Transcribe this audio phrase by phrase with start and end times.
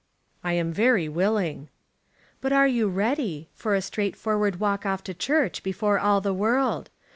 [0.43, 1.69] "I am very willing."
[2.41, 6.89] "But are you ready, for a straightforward walk off to church before all the world?